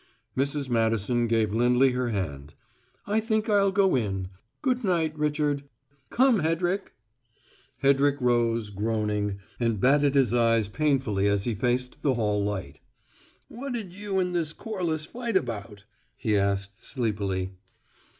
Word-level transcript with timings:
."Mrs. 0.35 0.67
Madison 0.67 1.27
gave 1.27 1.53
Lindley 1.53 1.91
her 1.91 2.09
hand. 2.09 2.55
"I 3.05 3.19
think 3.19 3.47
I'll 3.47 3.71
go 3.71 3.95
in. 3.95 4.29
Good 4.63 4.83
night, 4.83 5.15
Richard. 5.15 5.63
Come, 6.09 6.39
Hedrick!" 6.39 6.93
Hedrick 7.83 8.19
rose, 8.19 8.71
groaning, 8.71 9.37
and 9.59 9.79
batted 9.79 10.15
his 10.15 10.33
eyes 10.33 10.67
painfully 10.67 11.27
as 11.27 11.43
he 11.43 11.53
faced 11.53 12.01
the 12.01 12.15
hall 12.15 12.43
light. 12.43 12.79
"What'd 13.47 13.93
you 13.93 14.17
and 14.17 14.33
this 14.35 14.53
Corliss 14.53 15.05
fight 15.05 15.37
about?" 15.37 15.83
he 16.17 16.35
asked, 16.35 16.83
sleepily. 16.83 17.51